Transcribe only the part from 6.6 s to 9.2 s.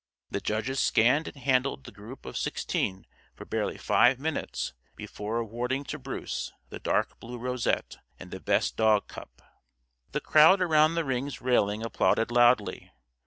the dark blue rosette and the "Best Dog"